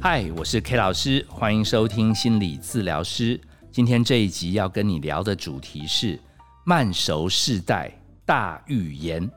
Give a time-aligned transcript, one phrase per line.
[0.00, 3.40] 嗨，我是 K 老师，欢迎收听心理治疗师。
[3.72, 6.18] 今天这一集要跟你聊的主题是
[6.64, 7.90] 慢熟世代
[8.24, 9.28] 大预言，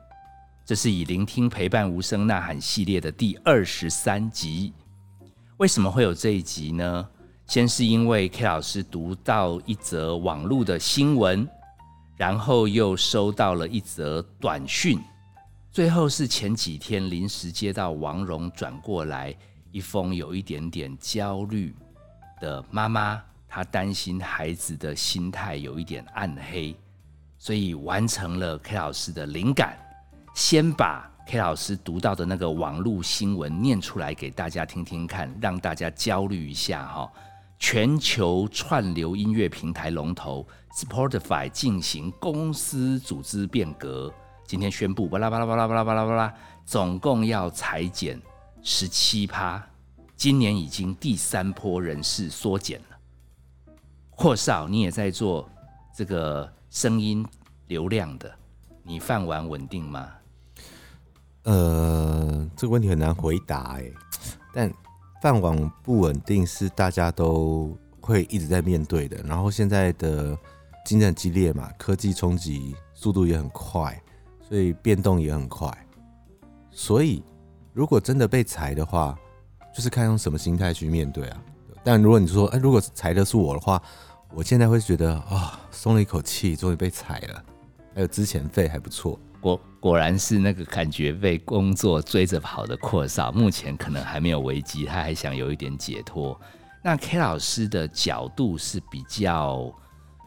[0.65, 4.73] 这是以聆听陪伴无声呐喊系列的第二十三集。
[5.57, 7.07] 为什么会有这一集呢？
[7.47, 11.47] 先是因为 K 老师读到一则网络的新闻，
[12.17, 14.99] 然后又收到了一则短讯，
[15.71, 19.33] 最后是前几天临时接到王蓉转过来。
[19.77, 21.71] 一封有一点点焦虑
[22.41, 26.75] 的妈妈，她担心孩子的心态有一点暗黑，
[27.37, 29.77] 所以完成了 K 老师的灵感，
[30.33, 37.11] 先把 K 老师读到的那个网络新闻念出来给大家听听看，让大家焦虑一下哈。
[37.59, 44.11] 全球串流音乐平台龙头 Spotify 进行公司组织变革，
[44.43, 46.33] 今天宣布巴拉巴拉巴拉巴拉巴拉巴拉，
[46.65, 48.19] 总共要裁减。
[48.69, 49.65] 十七趴，
[50.17, 52.97] 今年已经第三波人事缩减了。
[54.09, 55.49] 霍少，你也在做
[55.95, 57.25] 这个声音
[57.67, 58.29] 流量的，
[58.83, 60.09] 你饭碗稳定吗？
[61.43, 63.89] 呃，这个问题很难回答哎。
[64.53, 64.69] 但
[65.21, 69.23] 饭碗不稳定是大家都会一直在面对的。
[69.23, 70.37] 然后现在的
[70.85, 73.97] 竞争激烈嘛，科技冲击速度也很快，
[74.45, 75.87] 所以变动也很快，
[76.69, 77.23] 所以。
[77.77, 79.15] 如果真的被裁的话，
[79.71, 81.37] 就是看用什么心态去面对啊。
[81.83, 83.79] 但如果你说，哎，如果裁的是我的话，
[84.33, 87.43] 我现在会觉得啊，松了一口气，终于被裁了，
[87.93, 89.19] 还有之前费还不错。
[89.39, 96.35] 果果然是那个感觉被工作追着跑的阔少，目前可能还没有危机，他还想有一点解脱。
[96.83, 99.71] 那 K 老师的角度是比较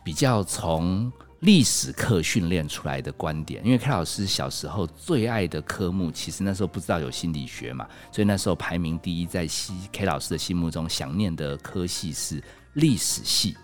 [0.04, 1.10] 比较从。
[1.40, 9.46] 历史课训练出来的观点，因为 K 老师小时候最爱的科目，其实那时候不知道有心理学嘛，所以那时候排名第一，在
[9.90, 12.42] K 老师的心目中想念的科系是
[12.74, 13.56] 历史系。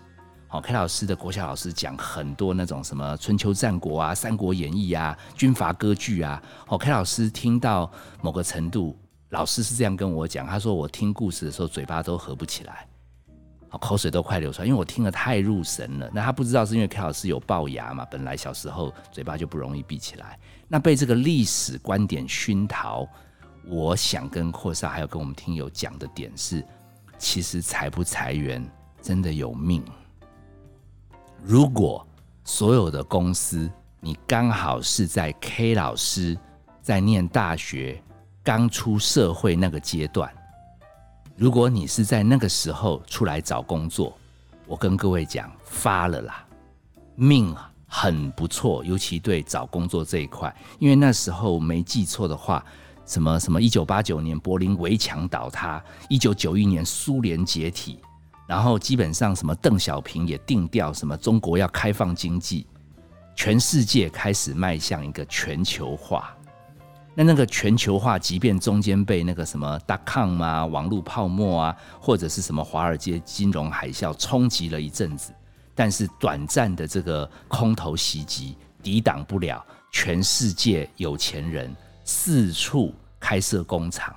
[0.47, 6.41] 好，K 老师的国小老师讲很多那种什么春秋战国啊、三国演义啊、军阀割据啊。
[6.65, 7.91] 好，K 老师听到
[8.23, 8.97] 某个程度，
[9.29, 12.87] 老师是这样跟我讲，他说我听故事的时候嘴巴都合不起来。
[13.79, 16.09] 口水都快流出来，因为我听得太入神了。
[16.13, 20.39] 那他不知道是因为 K 老师有龅牙嘛，本来小时候嘴巴就不容易闭起来。
[20.67, 23.07] 那被这个历史观点熏陶，
[23.65, 26.63] 我想跟阔少还有跟我们听友讲的点是，
[27.17, 28.65] 其实裁不裁员
[29.01, 29.83] 真的有命。
[31.43, 32.05] 如果
[32.43, 33.69] 所有的公司
[33.99, 36.37] 你刚好是在 K 老师
[36.81, 38.01] 在念大学
[38.43, 40.33] 刚出社会那个阶段。
[41.37, 44.17] 如果你是在那个时候出来找工作，
[44.65, 46.43] 我跟各位讲发了啦，
[47.13, 47.55] 命
[47.85, 52.65] 很不错，尤其对找工作这一块，因为那时候没记错的话，
[53.05, 57.99] 什么什么一九八九年柏林围墙倒塌，一九九一年苏联解体，
[58.47, 62.65] 然后基本上什么邓小平也定调什么中国要开放经济，
[63.35, 66.35] 全世界开始迈向一个全球化。
[67.19, 75.33] 那那个全球化，即便中间被那个什么 dot com 啊、网络泡沫啊，或者是什么华尔街金融海啸冲击了一阵子，
[75.73, 84.15] 但是短暂的这个空头袭击抵挡不了全世界有钱人四处开设工厂，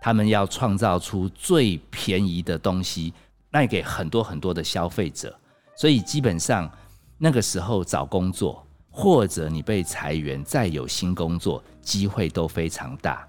[0.00, 3.12] 他们要创造出最便宜的东西
[3.50, 5.36] 卖给很多很多的消费者，
[5.74, 6.70] 所以基本上
[7.18, 8.64] 那个时候找工作。
[9.00, 13.26] 或者你被裁员，再有新工作机会都非常大。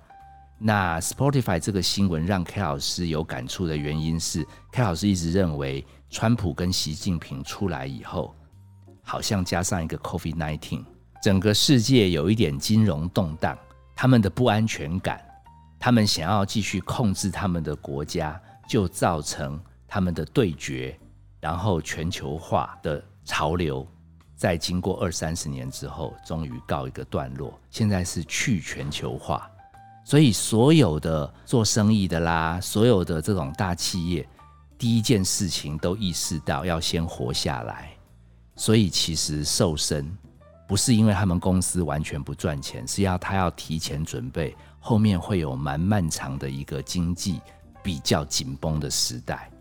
[0.60, 8.36] 那 Spotify 这个新闻让 K 老师有感触的原因是，K 老师一直认为，川普跟习近平出来以后，
[9.02, 10.84] 好像加上一个 Covid nineteen，
[11.24, 13.58] 整个世界有一点金融动荡，
[13.96, 15.24] 他们的不安全感，
[15.80, 18.38] 他们想要继续控制他们的国家，
[18.68, 21.00] 就造成他们的对决，
[21.40, 23.88] 然后全球化的潮流。
[24.42, 27.54] 在经过二三十年之后，终于告一个段落。
[27.70, 29.48] 现在是去全球化，
[30.04, 34.28] 所以所有的做生意的啦，所有的这种大企业，
[34.80, 37.92] 第一件事情都意识到要先活下来。
[38.56, 40.12] 所以其实瘦身
[40.68, 47.40] 不是因为他们公司完全不赚钱，是要他要提前准备，后面会有蛮漫长的一个经济
[47.84, 49.52] 比较紧绷的时代。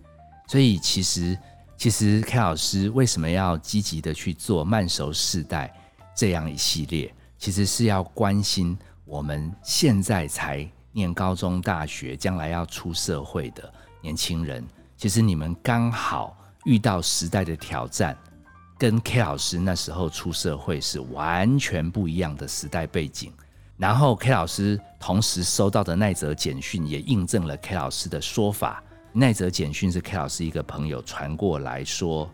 [0.49, 1.38] 所以其实。
[1.81, 5.75] 其实 K 老师为什么要积极的去做慢熟世代
[6.15, 7.11] 这样一系列？
[7.38, 13.73] 其实是要关心我们现在才念高中、大学，将来要出社会的
[14.03, 14.62] 年轻人。
[14.94, 16.37] 其实你们刚好
[16.67, 18.15] 遇到时代的挑战，
[18.76, 23.33] 跟 K 老师那时候出社会是完全不一样的时代背景。
[23.79, 28.85] 然后 K 老师同时收到的那则简讯也印证了 K 老师的说法。
[29.12, 32.31] 那则简讯是 K 老师一个朋友传过来说，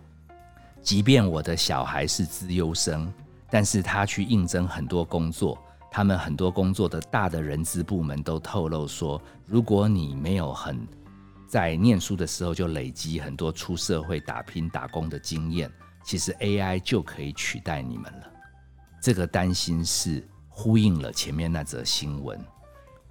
[0.82, 3.12] 即便我的小孩是资优生，
[3.48, 5.58] 但是他去应征很多工作，
[5.90, 10.86] 他们很多工作的大的人资部门都透露说，如果你没有很
[11.48, 15.70] 在念书的时候就累积很多出社会打拼打工的经验，
[16.04, 18.32] 其实 AI 就可以取代你们了。
[19.00, 22.38] 这个担心是呼应了前面那则新闻。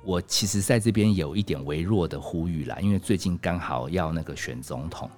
[0.05, 5.09] 我其实在这边有一点微弱的呼吁啦，因为最近刚好要那个选总统。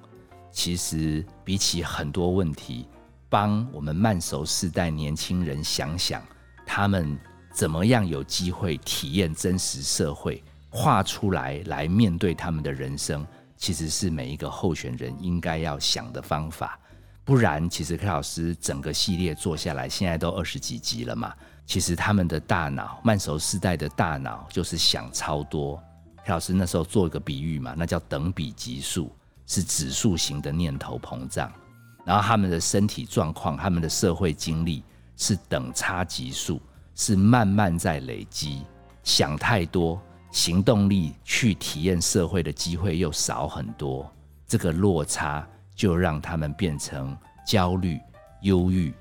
[0.50, 2.88] 其实比起很多问题，
[3.30, 6.24] 帮我们慢熟世代年轻人想想，
[6.66, 7.20] 他们
[7.54, 10.42] 怎么样有机会体验真实社会。
[10.70, 13.26] 画出来来面对他们的人生，
[13.56, 16.80] 其实是每一个候选人应该要想的方法。
[17.24, 21.34] 不然，其实柯老师整个系列做下来，现在都二十几集了嘛。
[21.68, 25.76] 其实他们的大脑，慢熟世代的大脑就是想超多。
[26.26, 29.14] 柯老师那时候做一个比喻嘛，那叫等比级数，
[29.46, 31.52] 是指数型的念头膨胀。
[32.06, 34.82] 然后他们的身体状况，他们的社会经历
[35.18, 36.62] 是等差级数，
[36.96, 38.64] 是慢慢在累积。
[39.04, 40.02] 想太多。
[40.30, 44.14] 行动力去体验社会的机会又少很多，
[44.46, 47.98] 这个落差就让他们变成焦虑、
[48.42, 48.94] 忧郁、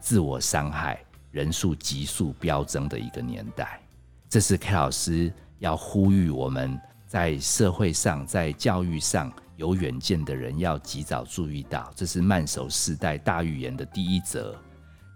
[0.00, 3.80] 自我伤害人数急速飙增的一个年代。
[4.28, 11.90] 这是 K 老师要呼吁我们在社会上、在教育上有远见的人要及早注意到。
[11.96, 14.54] 这是慢手世代大预言的第一则，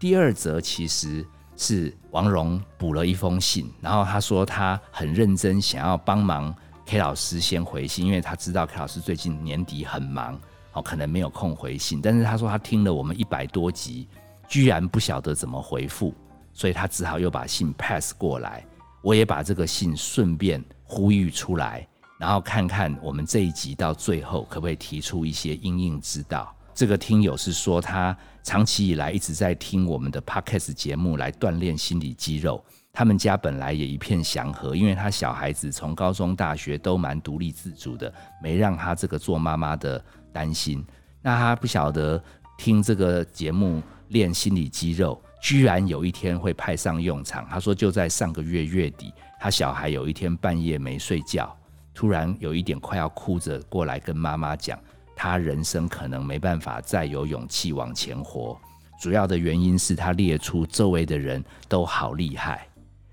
[0.00, 1.24] 第二则其实。
[1.58, 6.54] 是王蓉补了一封信，然后他说他很认真，想要帮忙
[6.84, 10.38] K 老师先回信，因为他知道 K 老师最近年底很忙，
[10.74, 11.98] 哦，可能没有空回信。
[12.02, 14.06] 但是他说他听了我们一百多集，
[14.48, 16.14] 居然不晓得怎么回复，
[16.52, 18.64] 所以他只好又把信 pass 过来。
[19.02, 21.87] 我也把这个信顺便呼吁出来，
[22.19, 26.52] 然后看看我们这一集到最后可不可以提出一些应应之道。
[26.75, 32.62] 这个听友是说，他长期以来一直在听我们的 podcast 节目来锻炼心理肌肉。
[32.92, 40.02] 他们家本来也一片祥和，因为他小孩子从高中、大学都蛮独立自主的，没让他这个做妈妈的
[40.32, 40.84] 担心。
[41.22, 42.22] 那他不晓得
[42.58, 47.47] 听这个节目练心理肌肉，居然有一天会派上用场。
[47.49, 51.56] 他说，就在上个月月底，他小孩有一天半夜没睡觉，
[51.94, 54.79] 突然有一点快要哭着过来跟妈妈讲。
[55.19, 58.61] 他人生可能没办法再有勇气往前活，
[59.00, 62.69] 主要的原因是他列出周围的人都好厉害，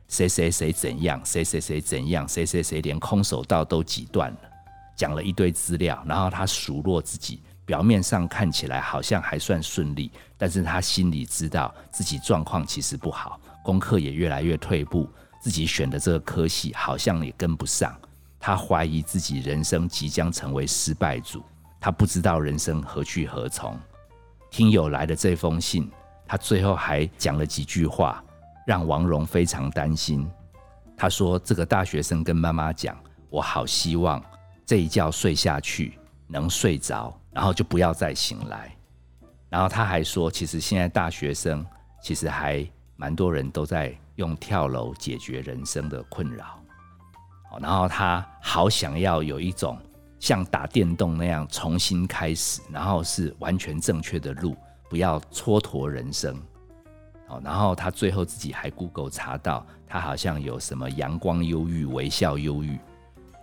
[0.10, 4.40] 谁谁谁怎样，谁谁谁怎样，谁谁谁连空手道都挤断了，
[4.98, 15.10] 讲了一堆资料，然后他数落自己，表面上看起来好像还算顺利，但是他心里知道自己状况其实不好，功课也越来越退步，
[15.42, 17.96] 自己选的这个科系好像也跟不上，
[18.40, 21.44] 他怀疑自己人生即将成为失败组。
[21.80, 23.78] 他不知道人生何去何从。
[24.50, 25.90] 听友来的这封信，
[26.26, 28.24] 他最后还讲了几句话，
[28.66, 30.30] 让王蓉非常担心。
[30.96, 32.96] 他说：“这个大学生跟妈妈讲，
[33.30, 34.24] 我好希望
[34.66, 38.76] 这一觉睡下去能睡着，然后就不要再醒来。”
[39.50, 41.66] 然后他还说：“其实现在大学生
[42.02, 42.66] 其实还
[42.96, 46.60] 蛮多人都在用跳楼解决人生的困扰。”
[47.62, 49.78] 然后他好想要有一种。
[50.20, 54.56] 像打电动那样重新开始，然后是完全正确的路，
[54.90, 56.34] 不要蹉跎人生。
[57.28, 62.80] 哦，然后他最后自己还 Google 查到，他好像有什么阳光忧郁、微笑忧郁。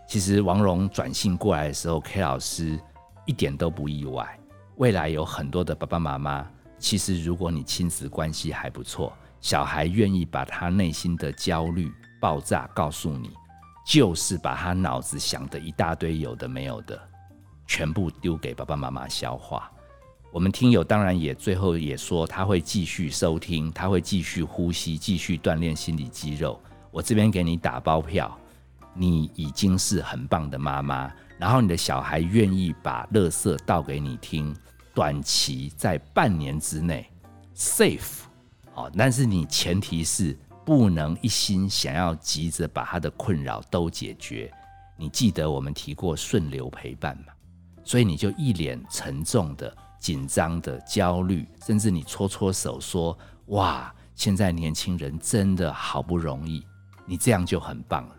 [0.09, 2.81] 其实王蓉转信过来的时候，K 老师
[3.27, 4.39] 一点都不意外。
[4.77, 6.47] 未来有很多的爸爸妈妈，
[6.79, 13.31] 其实如果你亲子关系还不错，小孩愿意把他内心的焦虑爆炸告诉你。
[13.87, 17.01] 就是把他脑子想的一大堆有的没有的，
[17.67, 19.69] 全部丢给爸爸妈妈消化。
[20.31, 26.61] 我们听友当然也最后也说他会继续收听，他会继续呼吸，继续锻炼心理肌肉。
[26.93, 28.39] 我这边给你打包票，
[28.95, 31.11] 你已经是很棒的妈妈。
[31.41, 34.55] 然后你的小孩愿意把乐色倒给你听，
[34.95, 37.11] 短期在半年之内
[37.57, 38.21] safe
[38.75, 40.39] 哦，但是你前提是。
[40.63, 44.53] 不能一心想要急着把他的困扰都解决。
[44.97, 47.33] 你记得我们提过顺流陪伴吗？
[47.83, 56.65] 所以你就一脸沉重的、紧张的、焦虑，甚至你搓搓手说：“哇，现在年轻人真的好不容易。”
[57.05, 58.17] 你这样就很棒了。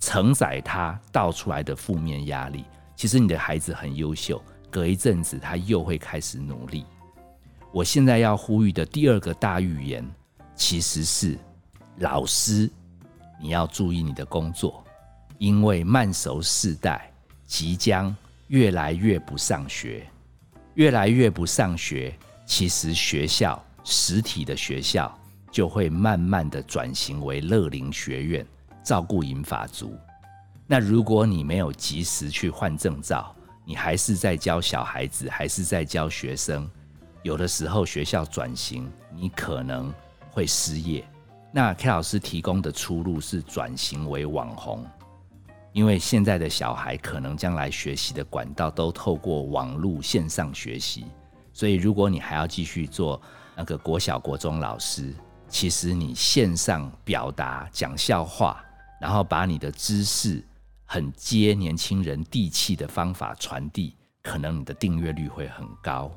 [0.00, 2.64] 承载他倒出来的负面压力，
[2.96, 6.84] 其实你的孩子很优秀，隔一阵子他又会开始努力。
[7.72, 10.08] 我现在要呼吁的第二个大预言，
[10.54, 11.38] 其实是。
[11.98, 12.70] 老师
[13.40, 14.84] 你要注意你的工作，
[15.36, 17.12] 因为慢熟世代
[17.44, 18.14] 即将
[18.46, 20.06] 越来越不上学，
[20.74, 22.14] 越来越不上学。
[22.46, 25.12] 其实学校实体的学校
[25.50, 28.46] 就会慢慢的转型为乐龄学院，
[28.88, 29.94] 照顾银发族。
[30.66, 36.66] 那如果你没有及时去换证照，你还是在教小孩子，还是在教学生，
[37.22, 39.92] 有的时候学校转型，你可能
[40.30, 41.06] 会失业。
[41.52, 44.86] 那 K 老师提供的出路是转型为网红，
[45.74, 51.04] 因为现在的小孩可能将来学习的管道都透过网络线上学习，
[51.52, 53.20] 所以如果你还要继续做
[53.54, 55.14] 那个国小国中老师，
[55.46, 58.64] 其实你线上表达讲笑话，
[59.00, 60.44] 然后把你的知识
[60.84, 66.10] 很接年轻人地气的方法传递，可能你的订阅率会很高。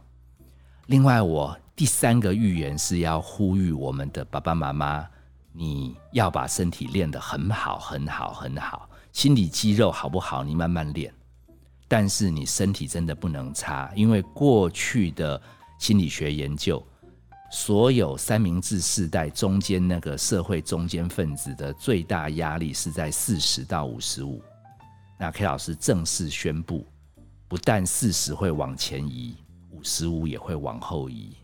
[0.87, 5.07] 另外，我第三个预言是要呼吁我们的爸爸妈妈。
[5.53, 8.89] 你要把身体练得很好，很好，很好。
[9.11, 10.45] 心理肌肉好不好？
[10.45, 11.13] 你慢慢练。
[11.89, 15.41] 但是你身体真的不能差，因为过去的
[15.77, 16.81] 心理学研究，
[17.51, 24.41] 所有三明治世代中间那个社会中间分子的最大压力是在四十到五十五。
[25.19, 26.87] 那 K 老师正式宣布，
[27.47, 29.35] 不但四十会往前移，
[29.69, 31.35] 五十五也会往后移。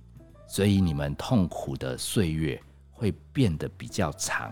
[0.47, 2.59] 所以你们痛苦的岁月。
[2.99, 4.51] 会变得比较长，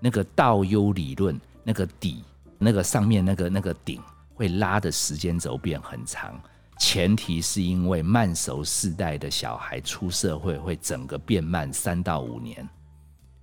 [0.00, 2.24] 那个倒 U 理论，那个底，
[2.56, 4.00] 那个上面那个那个顶，
[4.32, 6.40] 会拉的时间轴变很长。
[6.78, 12.68] 前提是因为慢熟世代的小孩出社会会整个变慢三到五年，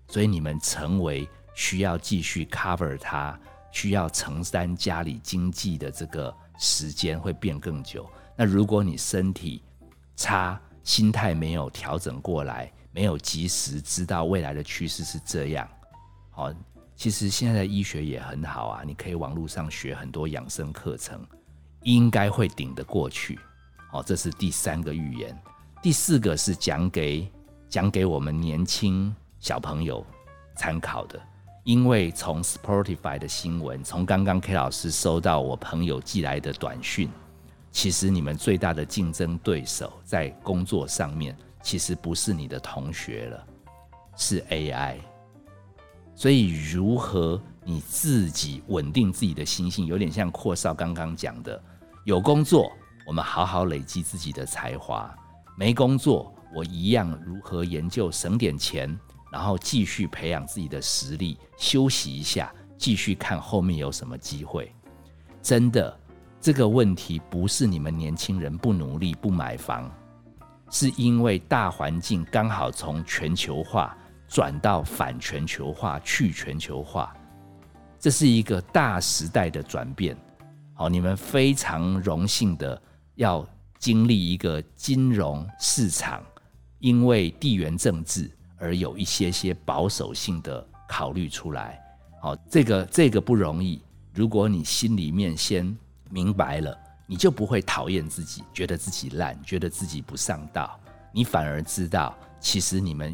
[0.07, 3.39] 所以你们成为需要继续 cover 他，
[3.71, 8.09] 需要承担家里经济的这个时间会变更久。
[8.35, 9.63] 那如果你身体
[10.15, 12.71] 差，心态没有调整过来。
[12.93, 15.65] 没有及时知道未来的趋势是这样，
[16.29, 16.53] 好，
[16.93, 21.25] 其实现在的医学也很好啊，你可以网络上学很多养生课程，
[21.83, 23.39] 应该会顶得过去。
[23.91, 25.37] 哦，这是第三个预言。
[25.81, 27.29] 第四个是讲给
[27.69, 30.05] 讲给我们年轻小朋友
[30.55, 31.19] 参考的，
[31.63, 37.09] 因为从 Sportify 的新闻，从刚刚 K 老师收到我朋友寄来的短讯，
[37.71, 41.35] 其实你们最大的竞争对手在工作上面。
[41.63, 43.47] 其实不是你的同学了，
[44.17, 44.95] 是 AI。
[46.15, 51.63] 所以，如何你自己稳定自己的心性，有点像阔少刚刚讲的：
[52.03, 52.71] 有工作，
[53.05, 55.07] 我们好好累积自己的才华；
[55.55, 58.99] 没工作，我一样如何研究省点钱，
[59.31, 64.73] 然后继续培养自己的实力，休息一下，继续看后面有什么机会。
[65.43, 65.95] 真的，
[66.39, 69.89] 这个问题不是你们年轻人不努力、不买房。
[70.71, 73.95] 是因为大环境刚好从全球化
[74.27, 77.13] 转到反全球化、去全球化，
[77.99, 80.17] 这是一个大时代的转变。
[80.81, 82.81] 哦，你们非常荣幸的
[83.13, 83.47] 要
[83.77, 86.23] 经历一个金融市场，
[86.79, 91.79] 因为地缘政治而有一些些保守性的考虑出来。
[92.19, 93.79] 好，这个这个不容易。
[94.11, 95.77] 如果你心里面先
[96.09, 96.75] 明白了。
[97.07, 100.79] 你就不会讨厌自己，觉得自己烂，觉得自己不上道。
[101.11, 103.13] 你反而知道，其实你们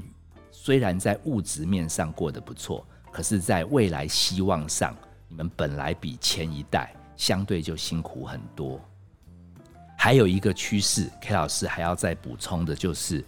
[0.51, 4.95] 虽然在物质面上过得不错，可是在未来希望上，
[5.27, 8.79] 你们本来比前一代相对就辛苦很多。
[9.97, 13.25] 还有一个趋势，K 老师还要再补充的就是，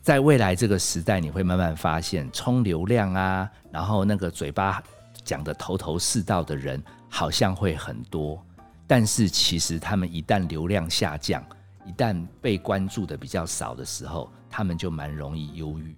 [0.00, 4.82] 在未来这个时代，你会慢慢发现，冲流量啊，然后那个嘴巴
[5.24, 8.40] 讲的头头是道的人，好像会很多。
[8.86, 11.44] 但是其实他们一旦流量下降，
[11.84, 15.96] 一旦被关注的比较少的时候，他们就蛮容易忧郁，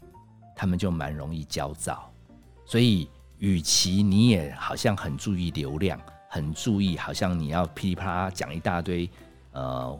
[0.56, 2.10] 他们就蛮容易焦躁。
[2.64, 9.10] 所以，与其你也好像很注意流量，很注意，好像你要噼里啪啦讲一大堆，
[9.52, 9.98] 呃，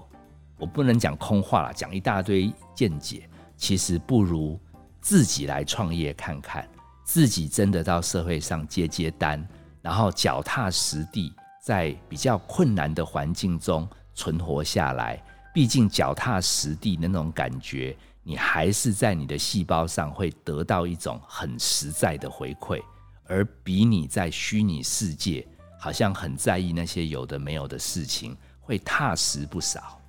[0.58, 4.60] 我不能讲空话了，讲一大堆见解，其实不如
[5.00, 6.68] 自己来创业看看，
[7.04, 9.44] 自己真的到社会上接接单，
[9.82, 11.34] 然后脚踏实地。
[11.60, 22.80] 在比较困难的环境中存活下来，毕竟脚踏实地那种感觉，你还是在你的细胞上会得到一种很实在的回馈，
[23.26, 25.46] 而比你在虚拟世界
[25.78, 30.00] 好像很在意那些有的没有的事情，会踏实不少。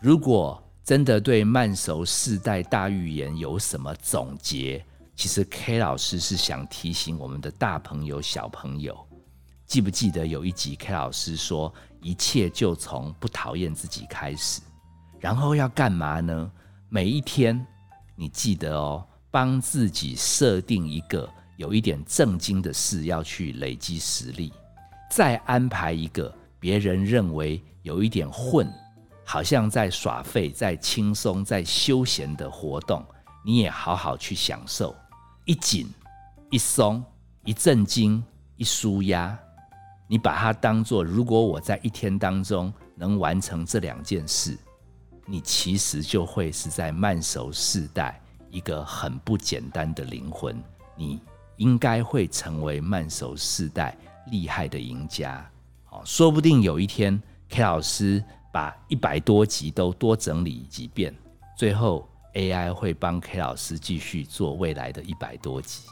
[0.00, 4.84] 如果真的对慢熟世代大预言有什么总结，
[5.16, 8.96] 其实 K 老师是想提醒我们的大朋友、小朋友。
[9.66, 14.60] 记不记得有一集 K 老师说，一切就从不讨厌自己开始，
[15.18, 16.48] 然后要干嘛呢？
[16.88, 17.66] 每一天，
[18.14, 24.52] 你记得哦，帮自己设定一个有一点正经的事要去累积实力，
[25.10, 28.70] 再安排一个别人认为有一点混，
[29.24, 33.04] 好像在耍废、在轻松、在休闲的活动，
[33.44, 34.94] 你也好好去享受。
[35.44, 35.88] 一紧
[36.50, 37.02] 一松，
[37.44, 38.22] 一震惊
[38.56, 39.38] 一舒压，
[40.08, 44.58] 你把它当做，如果我在一天当中能完成这两件事，
[45.24, 48.20] 你其实就会是在慢熟世代
[48.50, 50.60] 一个很不简单的灵魂。
[50.96, 51.20] 你
[51.56, 53.96] 应该会成为慢熟世代
[54.30, 55.44] 厉害的赢家。
[55.90, 61.14] 哦，说不定有一天 K 老师把一百多集都多整理几遍，
[61.56, 62.08] 最后。
[62.36, 65.84] AI 会帮 K 老师继续做未来的一百多集，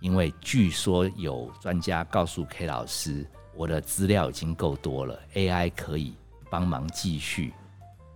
[0.00, 6.14] 因为据说有专家告诉 K 老师，我的资料已经够多了，AI 可以
[6.48, 7.52] 帮忙继续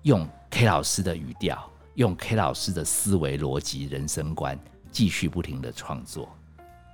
[0.02, 4.56] 用 K 老师的语调，用 K 老师的思维逻辑、人生观，
[4.92, 6.28] 继续不停的创作。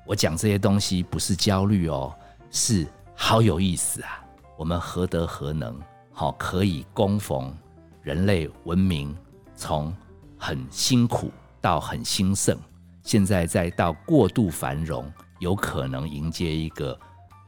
[0.07, 2.17] 我讲这些东西不是焦虑哦，
[2.51, 4.25] 是好有意思啊！
[4.57, 5.81] 我们何德何能，
[6.13, 7.57] 好可以供逢
[8.03, 9.17] 人类文明
[9.55, 9.95] 从。
[10.41, 12.57] 很辛苦到很兴盛，
[13.03, 16.97] 现在再到过度繁荣，有可能迎接一个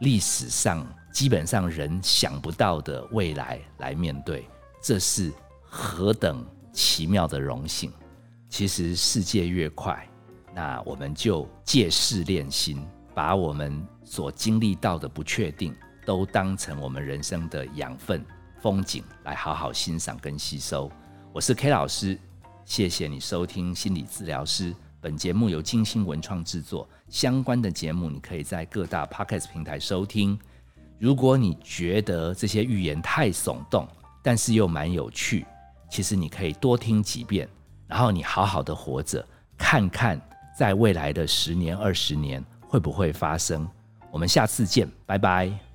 [0.00, 4.44] 历史上基本上人想不到的未来来面对，
[4.82, 7.92] 这是何等奇妙的荣幸！
[8.48, 10.04] 其实世界越快，
[10.52, 12.84] 那我们就借势练心，
[13.22, 18.24] 把我们所经历到的不确定，都当成我们人生的养分、
[18.62, 20.90] 风景来好好欣赏跟吸收。
[21.30, 22.18] 我是 K 老师。
[22.64, 24.74] 谢谢你收听心理治疗师。
[25.02, 30.38] 本节目由金星文创制作，相关的节目你可以在各大 podcast 平台收听。
[30.98, 33.86] 如果你觉得这些预言太耸动，
[34.22, 35.44] 但是又蛮有趣，
[35.90, 37.46] 其实你可以多听几遍，
[37.86, 39.22] 然后你好好的活着，
[39.58, 40.18] 看看
[40.58, 43.68] 在未来的十年、二十年会不会发生。
[44.12, 45.69] 我们下次见，拜拜。